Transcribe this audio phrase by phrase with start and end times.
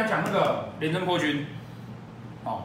[0.00, 1.46] 来讲那个廉贞破军。
[2.44, 2.62] 哦，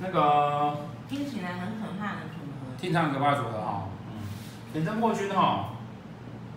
[0.00, 0.76] 那个
[1.08, 2.76] 听起来很可怕的组合。
[2.76, 3.84] 听起来很可怕的组合哈。
[4.10, 4.26] 嗯。
[4.72, 5.70] 廉贞破军哈，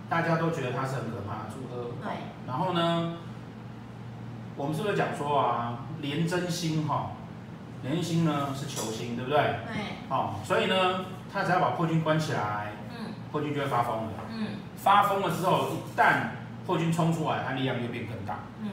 [0.10, 1.92] 大家都觉得他是很可怕的组合。
[2.02, 2.12] 对。
[2.48, 3.18] 然后呢，
[4.56, 7.12] 我们是不是讲说啊，廉贞星哈，
[7.84, 9.38] 廉贞星呢是球星，对不对？
[9.38, 9.76] 对。
[10.10, 14.10] 哦，所以呢，他只要把破军关起来，嗯，破军就会发疯了。
[14.32, 14.48] 嗯。
[14.76, 16.30] 发疯了之后，一旦
[16.66, 18.40] 破军冲出来，它力量就变更大。
[18.64, 18.70] 嗯。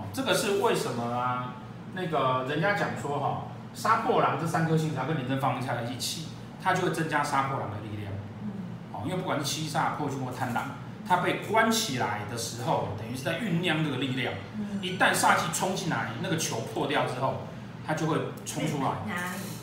[0.00, 1.54] 哦，这个是为什么啊？
[1.92, 3.36] 那个人家讲说哈、哦，
[3.74, 6.28] 杀破狼这三颗星只要跟廉贞放在一起，
[6.62, 8.12] 它就会增加杀破狼的力量。
[8.42, 8.50] 嗯。
[8.92, 10.70] 哦，因为不管是七煞、破军或贪狼，
[11.06, 14.32] 它被关起来的时候，等于是在酝酿这个力量。
[14.56, 14.78] 嗯。
[14.80, 17.42] 一旦煞气冲进来，那个球破掉之后，
[17.86, 18.90] 它就会冲出来。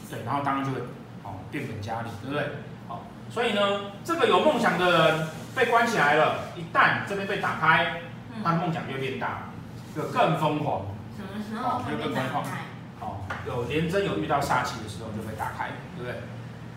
[0.09, 0.79] 对，然后当然就会
[1.23, 2.49] 哦变本加厉，对不对？
[2.87, 3.61] 好，所以呢，
[4.03, 8.01] 这个有梦想的人被关起来了，一旦这边被打开，
[8.43, 9.46] 他的梦想就会变大，
[9.97, 10.85] 就更疯狂。
[11.17, 12.61] 什么时候会被打开？
[12.99, 13.17] 哦，
[13.47, 16.21] 有廉贞有遇到煞气的时候就被打开，对不对？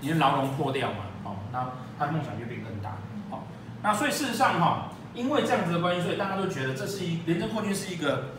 [0.01, 2.97] 你的牢笼破掉嘛，哦，那他的梦想就变更大。
[3.29, 3.45] 好，
[3.83, 8.31] 那所以事实上哈，因为这样子的关系，所以大家都觉得这是一廉贞破军是一个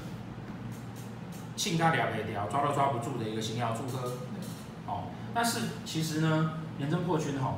[1.56, 4.14] 性他了没掉，抓都抓不住的一个星曜组合。
[4.88, 7.54] 哦，但是其实呢，廉贞破军哈，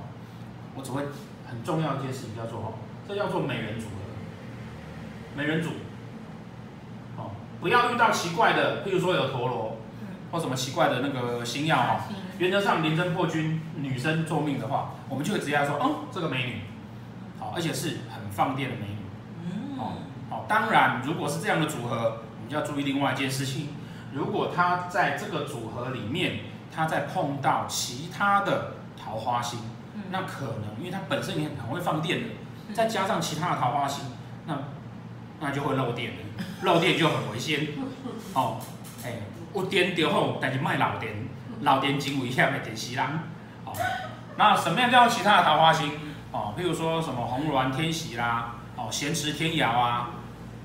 [0.75, 1.03] 我只会
[1.47, 2.73] 很重要一件事情叫做哦，
[3.07, 3.93] 这叫做美人组合，
[5.37, 5.69] 美人组。
[7.63, 9.77] 哦，不要遇到奇怪的，譬如说有陀螺，
[10.31, 12.01] 或什么奇怪的那个星耀哈。
[12.37, 16.61] 原则上，廉贞破军女生做命的话，我们就会直接说，嗯，这个美女，
[17.39, 19.79] 好，而且是很放电的美女。
[19.79, 19.93] 哦，
[20.29, 23.69] 好，当然，如果是这样的组合，我们就要注意另外一件事情，
[24.11, 26.39] 如果她在这个组合里面。
[26.75, 29.59] 她在碰到其他的桃花星，
[30.09, 32.29] 那可能因为她本身也很会放电的，
[32.73, 34.03] 再加上其他的桃花星，
[34.47, 34.57] 那
[35.43, 36.17] 那就会漏电了，
[36.61, 37.67] 漏电就很危险。
[38.33, 38.57] 哦，
[39.03, 39.23] 哎、欸，
[39.53, 41.27] 有电就好，但是卖漏电，
[41.61, 43.05] 漏电真危险的电死人。
[43.65, 43.73] 哦，
[44.37, 45.91] 那什么样叫其他的桃花星？
[46.31, 50.11] 哦，譬如说什么红鸾天喜啦，哦，咸池天姚啊，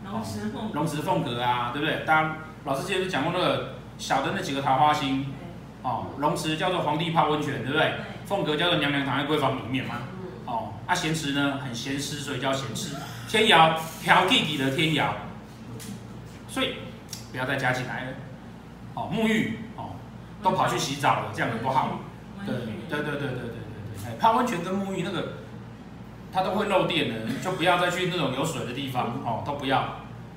[0.04, 2.04] 龙池凤，龙池凤阁啊，对不对？
[2.06, 5.26] 当然，老师之前就讲过那个小的那几个桃花星。
[5.82, 7.94] 哦，龙池叫做皇帝泡温泉，对不对？
[8.26, 9.96] 凤阁叫做娘娘躺在闺房里面嘛。
[10.88, 12.96] 哦，啊咸池呢很咸湿，所以叫咸池。
[13.28, 15.14] 天姚挑弟弟的天窑，
[16.48, 16.76] 所以
[17.30, 18.12] 不要再加进来了。
[18.94, 19.90] 哦，沐浴哦，
[20.42, 22.00] 都跑去洗澡了，这样子不好。
[22.46, 24.06] 对对对对对对对对。
[24.06, 25.34] 哎，泡温泉跟沐浴那个，
[26.32, 29.80] 它都会漏电的，就不要再去那种有水的地方哦，都不要。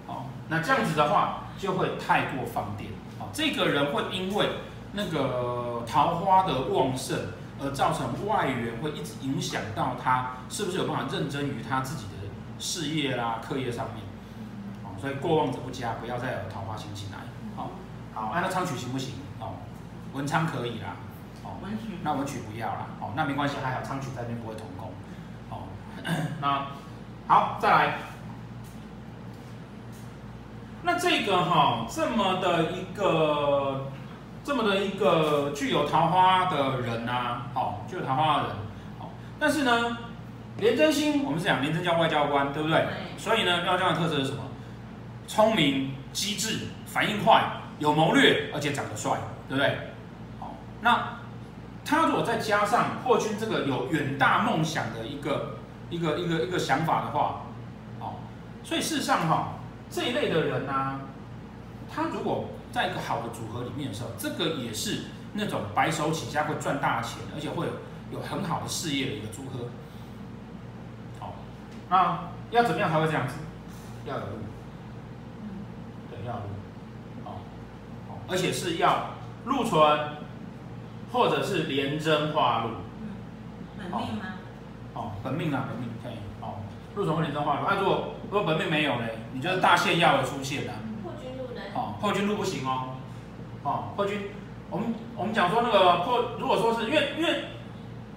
[0.08, 2.92] 哦，那这样子的话就会太过放电。
[3.20, 4.50] 哦，这个人会因为。
[4.94, 7.18] 那个桃花的旺盛，
[7.64, 12.28] 而造成外援会一直影响到他，是不是有办法认真于他自己的
[12.58, 14.04] 事业啦、课业上面？
[14.84, 17.20] 哦，所以过望者不佳，不要再有桃花星进来。
[17.56, 17.70] 好，
[18.14, 19.14] 好，按照昌曲行不行？
[19.40, 19.54] 哦，
[20.14, 20.96] 文昌可以啦。
[21.44, 22.88] 哦，文曲，那文曲不要啦。
[23.00, 24.92] 哦，那没关系，还好昌曲在那边不会同工。
[25.50, 25.68] 哦，
[26.42, 26.66] 那
[27.28, 27.98] 好，再来。
[30.84, 33.92] 那这个哈，这么的一个。
[34.44, 38.56] 这么的一个具有桃花的人呐、啊，好、哦，具有桃花的人，
[38.97, 39.09] 好、哦，
[39.40, 39.97] 但是呢，
[40.57, 42.79] 廉贞星，我们是讲廉贞叫外交官，对不对？
[42.79, 42.88] 对。
[43.18, 44.43] 所以呢，外交官的特色是什么？
[45.28, 47.43] 聪明、机智、反应快、
[47.79, 49.11] 有谋略，而且长得帅，
[49.47, 49.78] 对不对？
[50.40, 50.49] 好、哦，
[50.82, 51.20] 那
[51.85, 55.58] 他如果再加上破军这个有远大梦想的一个
[55.90, 57.44] 一个一个一个想法的话，
[57.99, 58.14] 好、哦，
[58.64, 59.44] 所以事实上哈、哦，
[59.90, 60.99] 这一类的人呢、啊，
[61.93, 65.03] 他如果在一个好的组合里面的时候，这个也是
[65.34, 67.73] 那种白手起家会赚大钱，而且会有
[68.14, 69.67] 有很好的事业的一个组合。
[71.20, 71.35] 好，
[71.90, 73.35] 那要怎么样才会这样子？
[74.05, 74.38] 要有路，
[76.09, 76.49] 对，要有路。
[77.26, 77.41] 好，
[78.29, 79.11] 而且是要
[79.46, 79.99] 禄存，
[81.11, 82.70] 或者是廉贞化路。
[83.78, 84.23] 本命吗？
[84.94, 86.14] 哦，本命啊，本命可以。
[86.40, 86.64] 哦，
[86.96, 87.66] 禄存或廉贞化禄。
[87.66, 89.05] 啊，如果如果本命没有呢？
[89.34, 90.73] 你就是大限要有出现的。
[92.02, 92.98] 哦，破军路不行哦。
[93.64, 94.32] 哦，破军，
[94.72, 97.46] 我们我们讲说那个破，如果说是因为因为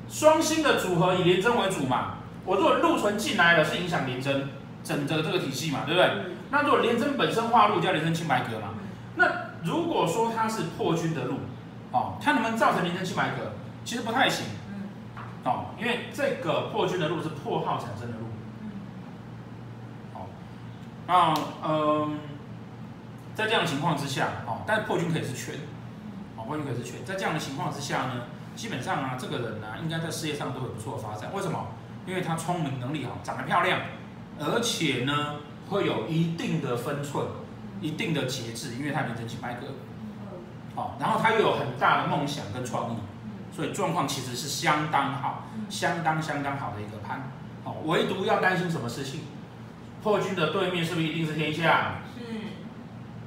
[0.09, 2.15] 双星的组合以连贞为主嘛，
[2.47, 4.49] 我如果禄存进来了是影响连贞
[4.83, 6.11] 整个这个体系嘛，对不对？
[6.51, 8.71] 那如果连贞本身化路叫连贞清白格嘛，
[9.17, 9.27] 那
[9.63, 11.35] 如果说它是破军的路，
[11.93, 13.53] 哦，它能不能造成连贞清白格？
[13.85, 14.47] 其实不太行。
[15.45, 18.25] 哦，因为这个破军的路是破耗产生的禄。
[20.15, 20.27] 好，
[21.07, 21.35] 那
[21.69, 22.19] 嗯。
[23.35, 25.55] 在这样的情况之下，哦，但是破军可以是全，
[26.37, 27.05] 哦，破军可以是全。
[27.05, 28.23] 在这样的情况之下呢，
[28.55, 31.31] 基本上啊，这个人呢、啊，应该在事业上都有不错的发展。
[31.35, 31.67] 为什么？
[32.07, 33.81] 因为他聪明能力好，长得漂亮，
[34.39, 35.37] 而且呢，
[35.71, 37.27] 会有一定的分寸，
[37.81, 39.69] 一定的节制，因为他连真金白格，
[40.77, 42.97] 哦，然后他又有很大的梦想跟创意，
[43.57, 47.31] 所以状况其实是相当好，相当相当好的一个盘，
[47.65, 49.23] 哦，唯独要担心什么事情？
[50.03, 51.95] 破军的对面是不是一定是天相？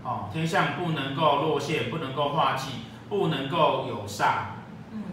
[0.07, 2.69] 是，哦，天象不能够落陷，不能够化忌，
[3.09, 4.56] 不能够有煞，
[4.92, 5.04] 嗯，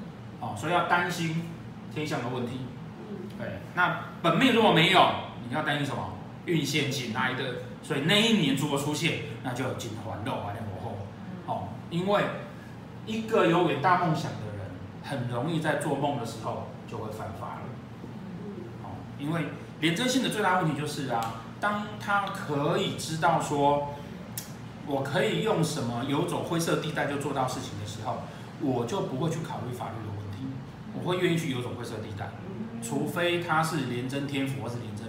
[0.40, 1.50] 哦，所以要担心
[1.92, 2.60] 天象的问题。
[3.38, 5.10] 对，那本命如果没有，
[5.48, 6.10] 你要担心什么？
[6.46, 7.42] 运线紧来的，
[7.82, 10.96] 所以那一年如果出现，那就紧环肉啊，两火后。
[11.46, 12.22] 哦，因为
[13.06, 14.70] 一个有远大梦想的人，
[15.02, 17.60] 很容易在做梦的时候就会犯法了。
[18.82, 19.46] 哦，因为
[19.80, 23.93] 廉贞性的最大问题就是啊，当他可以知道说，
[24.86, 28.22] 我可以用什么游走灰色地带就做到事情的时候，
[28.60, 30.46] 我就不会去考虑法律的问题，
[30.92, 32.30] 我会愿意去游走灰色地带。
[32.82, 35.06] 除非他是廉贞天府或是廉贞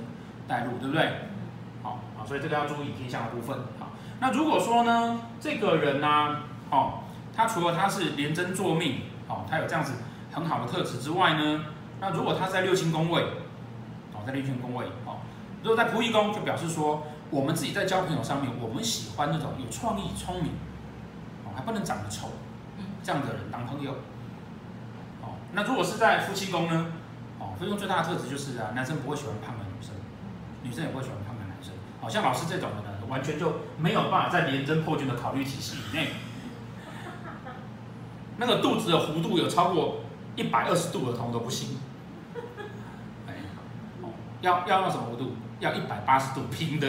[0.47, 1.29] 带路，对不对？
[1.83, 3.57] 好，好，所以这个要注意天象的部分。
[3.77, 3.89] 好，
[4.21, 6.93] 那如果说呢，这个人呢、啊，哦，
[7.35, 9.91] 他除了他是廉贞坐命，哦，他有这样子
[10.31, 11.65] 很好的特质之外呢，
[11.99, 13.21] 那如果他在六亲宫位，
[14.13, 15.17] 哦，在六亲宫位，哦，
[15.61, 20.53] 如果在仆役宫，就表示说我们自己在交朋友上面，我们喜欢那种有创意、聪明，
[21.43, 22.29] 哦，还不能长得丑，
[23.03, 23.91] 这样的人当朋友。
[25.21, 26.87] 哦，那如果是在夫妻宫呢？
[27.37, 29.93] 哦夫妻宫最大的特质就是啊，男生不会喜欢胖的女生，
[30.63, 31.73] 女生也不会喜欢胖的男生。
[31.99, 36.09] 好像老师这种的呢，完全就没有办法在廉贞破军的考虑体系以内。
[38.37, 40.01] 那个肚子的弧度有超过
[40.35, 41.77] 一百二十度的，通都不行。
[43.27, 43.33] 哎，
[44.01, 44.09] 哦，
[44.41, 45.35] 要要用什么弧度？
[45.65, 46.87] 要一百八十度平的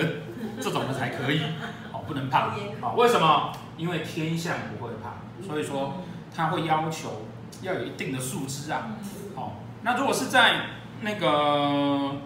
[0.61, 1.43] 这种的才可以。
[1.93, 2.53] 哦，不能胖。
[2.81, 3.53] 哦，为什么？
[3.77, 5.15] 因为天象不会胖，
[5.47, 6.03] 所以说
[6.35, 7.27] 他会要求
[7.63, 8.89] 要有一定的素质啊。
[9.35, 9.53] 哦。
[9.83, 10.61] 那如果是在
[11.01, 12.17] 那个，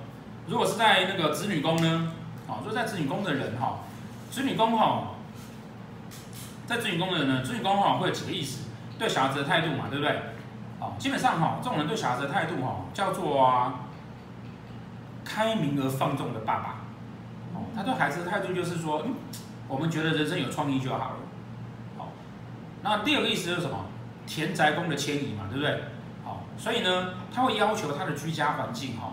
[0.47, 2.12] 如果是在那个子女宫呢？
[2.47, 3.81] 哦，就在子女宫的人哈，
[4.31, 5.14] 子女宫哈，
[6.67, 8.69] 在子女宫的人呢，子女宫哈会有几个意思？
[8.99, 10.20] 对小孩子的态度嘛，对不对？
[10.81, 13.87] 哦，基本上哈，这种人对小孩子的态度哈，叫做啊，
[15.30, 16.76] 开明而放纵的爸爸。
[17.54, 19.14] 哦，他对孩子的态度就是说，嗯，
[19.68, 21.16] 我们觉得人生有创意就好了。
[21.96, 22.08] 好，
[22.82, 23.84] 那第二个意思是什么？
[24.26, 25.84] 田宅宫的迁移嘛，对不对？
[26.24, 29.12] 好所以呢，他会要求他的居家环境哈，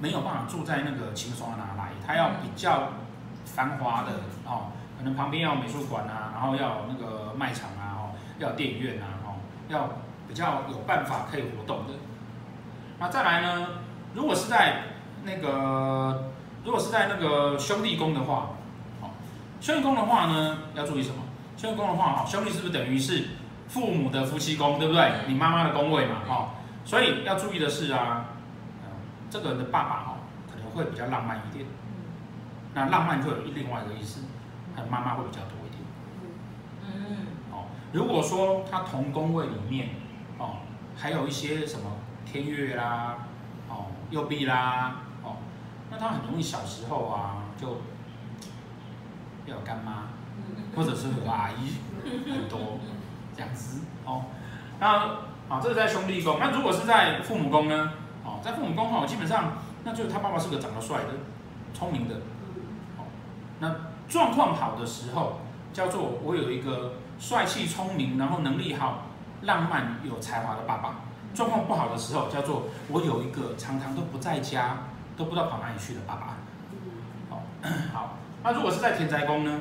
[0.00, 2.90] 没有办法住在那个清爽的哪来，他要比较
[3.44, 4.10] 繁华的
[4.44, 9.34] 哦，可能旁边要有美术馆啊，然后要有那个卖场啊，哦，要有电影院啊，哦，
[9.68, 9.88] 要
[10.28, 11.94] 比较有办法可以活动的。
[12.98, 13.66] 那再来呢，
[14.14, 14.82] 如果是在
[15.24, 16.30] 那个
[16.64, 18.50] 如果是在那个兄弟宫的话，
[19.00, 19.10] 哦，
[19.60, 21.16] 兄弟宫的话呢，要注意什么？
[21.56, 23.28] 兄弟宫的话，哈，兄弟是不是等于是
[23.68, 25.12] 父母的夫妻宫，对不对？
[25.28, 26.50] 你妈妈的宫位嘛，哈。
[26.84, 28.26] 所以要注意的是啊，
[28.82, 28.88] 呃、
[29.30, 30.18] 这个人的爸爸哈、哦、
[30.50, 31.64] 可能会比较浪漫一点，
[32.74, 34.22] 那浪漫就有另外一个意思，
[34.74, 35.82] 他的妈妈会比较多一点。
[36.84, 39.90] 嗯，哦，如果说他同宫位里面
[40.38, 40.56] 哦，
[40.96, 41.84] 还有一些什么
[42.26, 43.18] 天月啦，
[43.68, 45.11] 哦，右臂啦，哦，
[45.92, 47.68] 那他很容易小时候啊就
[49.46, 50.08] 要有干妈，
[50.74, 51.76] 或者是有阿姨
[52.32, 52.80] 很多
[53.36, 54.24] 这样子哦，
[54.80, 55.30] 那。
[55.48, 56.38] 啊，这是在兄弟宫。
[56.40, 57.92] 那如果是在父母宫呢？
[58.24, 59.52] 哦，在父母宫哦，基本上
[59.84, 61.08] 那就是他爸爸是个长得帅的、
[61.74, 62.14] 聪明的。
[62.96, 63.04] 哦，
[63.58, 63.74] 那
[64.08, 65.40] 状况好的时候，
[65.74, 69.02] 叫做我有一个帅气、聪明，然后能力好、
[69.42, 71.00] 浪漫、有才华的爸爸。
[71.34, 74.78] 状况不好的时候，叫做我有一个常常都不在家，
[75.22, 76.36] 都不知道跑哪里去了爸爸。
[77.30, 77.42] 好，
[77.94, 78.16] 好。
[78.42, 79.60] 那如果是在田宅宫呢？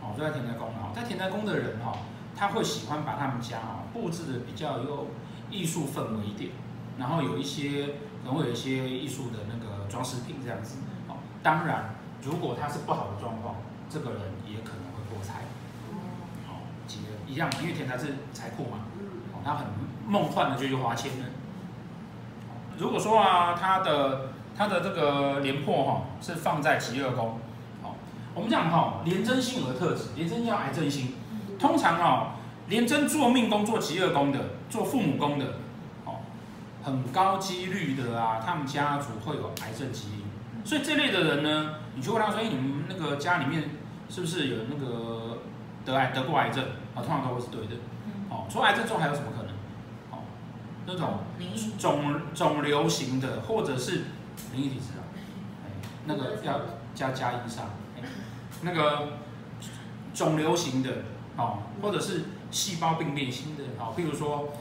[0.00, 1.98] 哦，就在田宅宫哦，在田宅宫的人哈，
[2.36, 5.08] 他会喜欢把他们家哦布置的比较有。
[5.50, 6.50] 艺术氛围一点，
[6.96, 7.88] 然后有一些
[8.24, 10.78] 可能会有一些艺术的那个装饰品这样子。
[11.06, 13.56] 哦，当然，如果他是不好的状况，
[13.90, 15.42] 这个人也可能会破财。
[16.48, 18.78] 哦，几个一样，因为田宅是财库嘛。
[19.34, 19.66] 哦，他很
[20.06, 21.26] 梦幻的就去花钱呢。
[22.78, 27.38] 如果说啊，他的他的这个廉破哈是放在疾厄宫。
[27.82, 27.96] 好，
[28.34, 31.14] 我们讲哈，廉贞星有个特质，廉贞叫癌症星，
[31.58, 32.34] 通常啊。
[32.68, 34.38] 廉贞做命宫、做疾厄宫的、
[34.70, 35.44] 做父母宫的，
[36.06, 36.20] 哦，
[36.82, 40.22] 很高几率的啊，他们家族会有癌症基因。
[40.64, 43.64] 所以这类的人呢，你去问他说：“哎，你们那个家里面
[44.08, 45.38] 是不是有那个
[45.84, 47.74] 得癌得过癌症？”啊，通常都会是对的。
[48.30, 49.52] 哦，除了癌症之后还有什么可能？
[50.12, 50.22] 哦，
[50.86, 51.18] 那种
[51.78, 54.04] 肿肿瘤型的，或者是
[54.52, 55.02] 灵异体质啊，
[55.64, 55.70] 哎，
[56.06, 56.60] 那个要
[56.94, 57.66] 加加一上，
[57.96, 58.02] 哎，
[58.62, 59.14] 那个
[60.14, 60.90] 肿瘤型的，
[61.36, 62.24] 哦，或者是。
[62.52, 64.52] 细胞病变型的，哦，譬如说，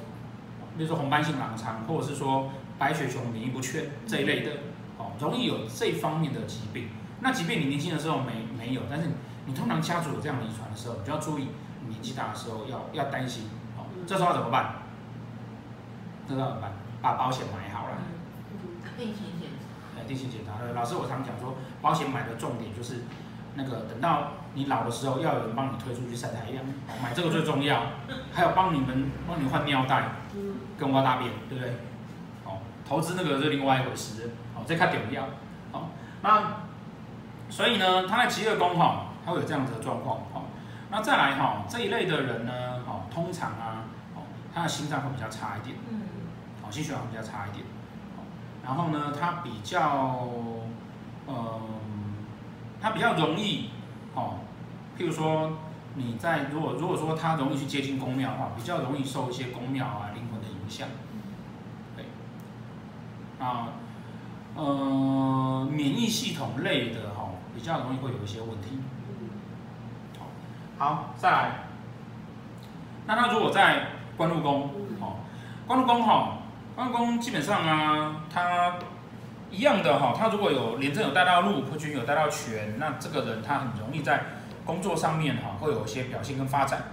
[0.77, 4.51] 比如说红斑性狼疮，或者是说白血球免疫不全这一类的，
[4.97, 6.87] 哦，容易有这方面的疾病，
[7.19, 9.09] 那即便你年轻的时候没没有，但是
[9.45, 11.49] 你通常家族有这样的遗传的时候，你就要注意，
[11.81, 13.49] 你年纪大的时候要要担心。
[13.77, 14.75] 哦，这时候要怎么办？
[16.29, 16.71] 这时候怎么办？
[17.01, 17.97] 把保险买好了。
[20.01, 20.53] 哎，定期检查。
[20.73, 23.03] 老师，我常讲说，保险买的重点就是
[23.53, 26.65] 那个等到你老的时候，要有人帮你推出去晒太阳，
[27.01, 27.83] 买这个最重要。
[28.33, 30.03] 还有帮你们帮你换尿袋，
[30.77, 31.73] 跟挖大便，对不对？
[32.45, 34.31] 哦，投资那个是另外一回事。
[34.55, 35.23] 哦，这看重要。
[35.71, 35.89] 哦，
[36.21, 36.63] 那
[37.49, 40.17] 所以呢，他在疾厄宫哈，他会有这样子的状况。
[40.33, 40.43] 哦，
[40.89, 42.51] 那再来哈，这一类的人呢，
[42.87, 43.83] 哦，通常啊，
[44.15, 45.77] 哦，他的心脏会比较差一点。
[45.89, 46.01] 嗯。
[46.63, 47.65] 哦，心血管比较差一点。
[48.71, 50.29] 然后呢，他比较，
[51.27, 51.59] 呃，
[52.79, 53.69] 他比较容易，
[54.15, 54.35] 哦，
[54.97, 55.51] 譬如说
[55.95, 60.87] 你在如果如果说他容易去接近宫庙的话，比较容易受一些宫庙啊灵魂的影响，
[61.97, 62.05] 对，
[63.45, 63.73] 啊，
[64.55, 68.79] 呃，免疫系统类的哈，比较容易会有一些问题。
[70.17, 70.27] 好，
[70.77, 71.51] 好，再来，
[73.05, 74.69] 那他如果在官禄宫，
[75.01, 75.17] 哦，
[75.67, 76.37] 官禄宫哈。
[76.89, 78.75] 官禄基本上啊，他
[79.49, 84.23] 一样的哈，他如果有廉政有带到禄，破军有带到权，那这个人他很容易在
[84.65, 86.83] 工作上面哈会有一些表现跟发展。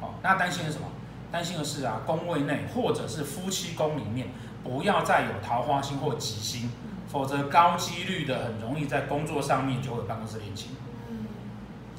[0.00, 0.86] 哦，那担心的是什么？
[1.32, 4.28] 担心的是啊，宫位内或者是夫妻宫里面
[4.62, 6.70] 不要再有桃花星或吉星，
[7.08, 10.70] 否则高几率的很容易在工作上面就会有办公室恋情。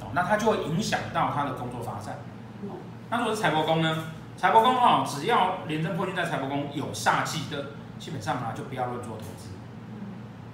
[0.00, 2.18] 哦，那他就会影响到他的工作发展。
[3.10, 4.04] 那如果是财帛宫呢？
[4.36, 9.48] 财帛宫哈，只要廉贞破军在财帛宫有煞气的，基本上啊就不要乱做投资，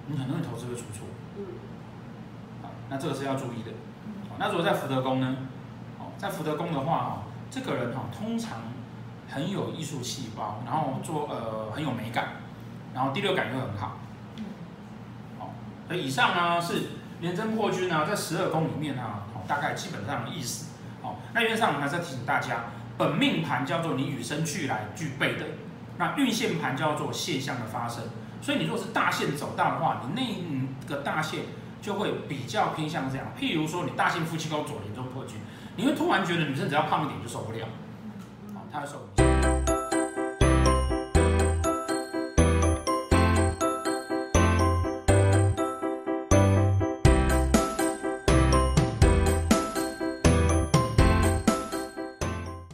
[0.07, 1.05] 你很容易投资会出错。
[2.61, 3.71] 好，那这个是要注意的。
[4.29, 5.35] 好，那如果在福德宫呢？
[5.99, 8.59] 好，在福德宫的话哈，这个人哈通常
[9.29, 12.37] 很有艺术细胞，然后做呃很有美感，
[12.93, 13.97] 然后第六感又很好。
[15.37, 15.53] 好，
[15.89, 16.83] 所以以上呢是
[17.19, 20.67] 廉贞破军呢在十二宫里面啊，大概基本上的意思。
[21.01, 22.63] 好，那原则上我们还是要提醒大家。
[22.97, 25.45] 本命盘叫做你与生俱来具备的，
[25.97, 28.03] 那运线盘叫做现象的发生。
[28.41, 31.41] 所以你如果是大线走大的话，你那个大线
[31.81, 33.27] 就会比较偏向这样。
[33.39, 35.35] 譬如说你大线夫妻宫左廉中破局，
[35.75, 37.65] 你会突然觉得女生只要胖一点就受不了，
[38.53, 39.72] 好，她会受不了。